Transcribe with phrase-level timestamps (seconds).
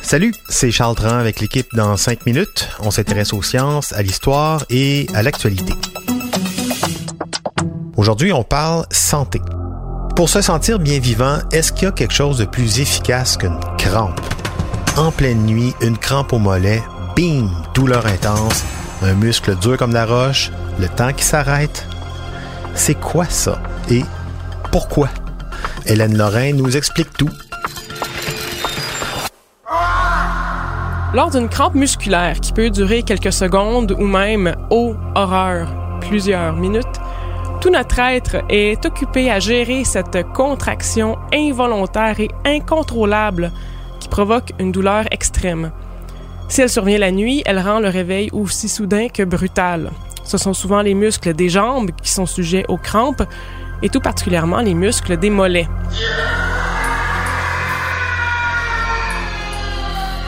[0.00, 2.70] Salut, c'est Charles Tran avec l'équipe dans 5 minutes.
[2.80, 5.74] On s'intéresse aux sciences, à l'histoire et à l'actualité.
[7.98, 9.42] Aujourd'hui, on parle santé.
[10.16, 13.60] Pour se sentir bien vivant, est-ce qu'il y a quelque chose de plus efficace qu'une
[13.76, 14.18] crampe?
[14.96, 16.82] En pleine nuit, une crampe au mollet,
[17.14, 18.64] bing, douleur intense,
[19.02, 21.86] un muscle dur comme la roche, le temps qui s'arrête.
[22.74, 23.60] C'est quoi ça?
[23.90, 24.04] Et
[24.72, 25.10] pourquoi?
[25.86, 27.28] Hélène Lorrain nous explique tout.
[31.12, 35.68] Lors d'une crampe musculaire qui peut durer quelques secondes ou même, oh horreur,
[36.00, 37.00] plusieurs minutes,
[37.60, 43.52] tout notre être est occupé à gérer cette contraction involontaire et incontrôlable
[44.00, 45.70] qui provoque une douleur extrême.
[46.48, 49.90] Si elle survient la nuit, elle rend le réveil aussi soudain que brutal.
[50.24, 53.22] Ce sont souvent les muscles des jambes qui sont sujets aux crampes
[53.82, 55.68] et tout particulièrement les muscles des mollets.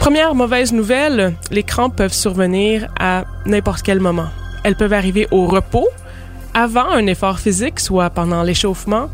[0.00, 4.28] Première mauvaise nouvelle, les crampes peuvent survenir à n'importe quel moment.
[4.64, 5.88] Elles peuvent arriver au repos,
[6.54, 9.08] avant un effort physique, soit pendant l'échauffement,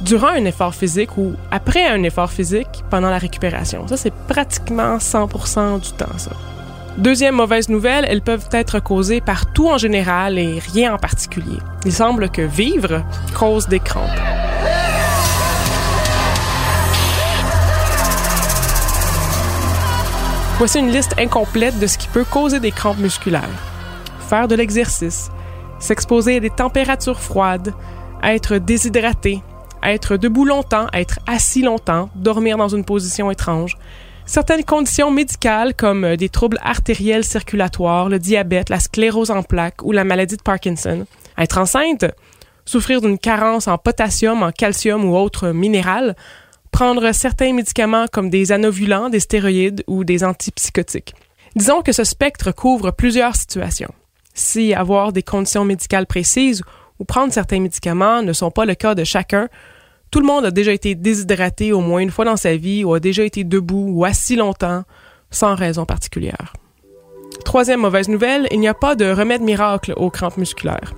[0.00, 3.86] durant un effort physique ou après un effort physique pendant la récupération.
[3.86, 6.30] Ça, c'est pratiquement 100% du temps, ça.
[6.98, 11.58] Deuxième mauvaise nouvelle, elles peuvent être causées par tout en général et rien en particulier.
[11.84, 13.02] Il semble que vivre
[13.38, 14.10] cause des crampes.
[20.58, 23.48] Voici une liste incomplète de ce qui peut causer des crampes musculaires.
[24.28, 25.30] Faire de l'exercice,
[25.78, 27.72] s'exposer à des températures froides,
[28.22, 29.42] être déshydraté,
[29.82, 33.78] être debout longtemps, être assis longtemps, dormir dans une position étrange.
[34.30, 39.90] Certaines conditions médicales comme des troubles artériels circulatoires, le diabète, la sclérose en plaques ou
[39.90, 41.04] la maladie de Parkinson.
[41.36, 42.04] Être enceinte,
[42.64, 46.14] souffrir d'une carence en potassium, en calcium ou autres minéral,
[46.70, 51.16] prendre certains médicaments comme des anovulants, des stéroïdes ou des antipsychotiques.
[51.56, 53.92] Disons que ce spectre couvre plusieurs situations.
[54.32, 56.62] Si avoir des conditions médicales précises
[57.00, 59.48] ou prendre certains médicaments ne sont pas le cas de chacun,
[60.10, 62.94] tout le monde a déjà été déshydraté au moins une fois dans sa vie ou
[62.94, 64.82] a déjà été debout ou assis longtemps
[65.30, 66.52] sans raison particulière.
[67.44, 70.94] Troisième mauvaise nouvelle, il n'y a pas de remède miracle aux crampes musculaires.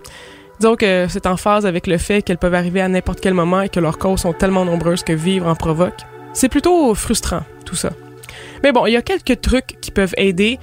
[0.59, 3.63] Disons que c'est en phase avec le fait qu'elles peuvent arriver à n'importe quel moment
[3.63, 6.01] et que leurs causes sont tellement nombreuses que vivre en provoque.
[6.33, 7.91] C'est plutôt frustrant, tout ça.
[8.63, 10.59] Mais bon, il y a quelques trucs qui peuvent aider,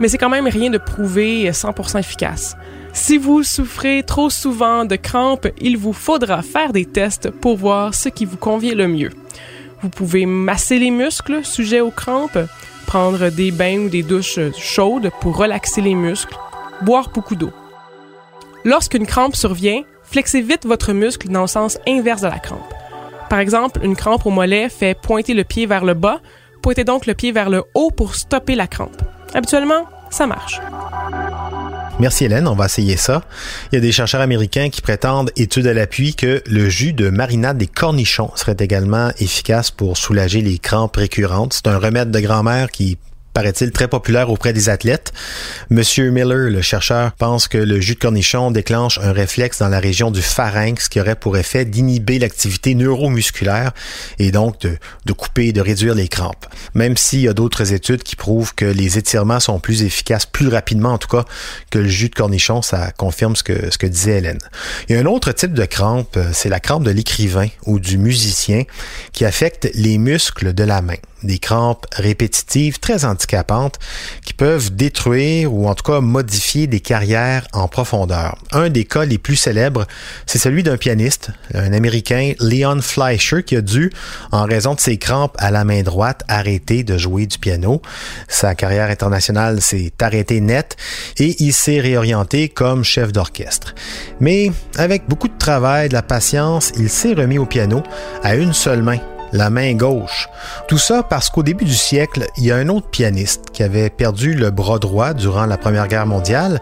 [0.00, 2.56] mais c'est quand même rien de prouvé 100% efficace.
[2.94, 7.92] Si vous souffrez trop souvent de crampes, il vous faudra faire des tests pour voir
[7.92, 9.10] ce qui vous convient le mieux.
[9.82, 12.38] Vous pouvez masser les muscles sujets aux crampes,
[12.86, 16.36] prendre des bains ou des douches chaudes pour relaxer les muscles,
[16.82, 17.50] boire beaucoup d'eau.
[18.64, 22.72] Lorsqu'une crampe survient, flexez vite votre muscle dans le sens inverse de la crampe.
[23.28, 26.20] Par exemple, une crampe au mollet fait pointer le pied vers le bas,
[26.62, 29.02] pointez donc le pied vers le haut pour stopper la crampe.
[29.34, 30.60] Habituellement, ça marche.
[32.00, 33.22] Merci Hélène, on va essayer ça.
[33.70, 37.08] Il y a des chercheurs américains qui prétendent, études à l'appui, que le jus de
[37.08, 41.54] marinade des cornichons serait également efficace pour soulager les crampes récurrentes.
[41.54, 42.98] C'est un remède de grand-mère qui
[43.34, 45.12] paraît-il, très populaire auprès des athlètes.
[45.68, 49.80] Monsieur Miller, le chercheur, pense que le jus de cornichon déclenche un réflexe dans la
[49.80, 53.72] région du pharynx qui aurait pour effet d'inhiber l'activité neuromusculaire
[54.18, 56.46] et donc de, couper et de réduire les crampes.
[56.74, 60.48] Même s'il y a d'autres études qui prouvent que les étirements sont plus efficaces, plus
[60.48, 61.24] rapidement en tout cas,
[61.70, 64.38] que le jus de cornichon, ça confirme ce que, ce que disait Hélène.
[64.88, 67.98] Il y a un autre type de crampe, c'est la crampe de l'écrivain ou du
[67.98, 68.62] musicien
[69.12, 70.94] qui affecte les muscles de la main
[71.24, 77.68] des crampes répétitives très qui peuvent détruire ou en tout cas modifier des carrières en
[77.68, 78.38] profondeur.
[78.52, 79.86] Un des cas les plus célèbres,
[80.26, 83.90] c'est celui d'un pianiste, un Américain, Leon Fleischer, qui a dû,
[84.32, 87.82] en raison de ses crampes à la main droite, arrêter de jouer du piano.
[88.28, 90.76] Sa carrière internationale s'est arrêtée net
[91.18, 93.74] et il s'est réorienté comme chef d'orchestre.
[94.20, 97.82] Mais avec beaucoup de travail, de la patience, il s'est remis au piano
[98.22, 98.98] à une seule main
[99.34, 100.28] la main gauche.
[100.68, 103.90] Tout ça parce qu'au début du siècle, il y a un autre pianiste qui avait
[103.90, 106.60] perdu le bras droit durant la Première Guerre mondiale,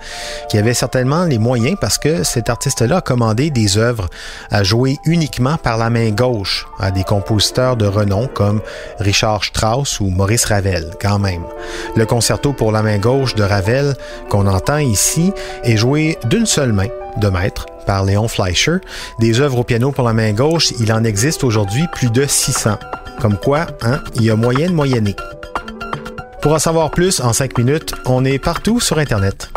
[0.49, 4.09] qui avait certainement les moyens parce que cet artiste-là a commandé des œuvres
[4.51, 8.63] à jouer uniquement par la main gauche à des compositeurs de renom comme
[8.99, 11.45] Richard Strauss ou Maurice Ravel, quand même.
[11.95, 13.95] Le concerto pour la main gauche de Ravel
[14.31, 15.33] qu'on entend ici
[15.63, 16.89] est joué d'une seule main
[17.19, 18.79] de maître par Léon Fleischer.
[19.19, 22.79] Des œuvres au piano pour la main gauche, il en existe aujourd'hui plus de 600.
[23.21, 25.15] Comme quoi, hein, il y a moyen de.
[26.41, 29.51] Pour en savoir plus en 5 minutes, on est partout sur Internet.